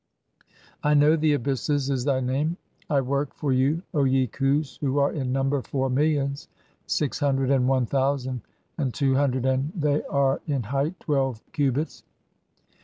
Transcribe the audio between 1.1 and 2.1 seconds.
the abysses' is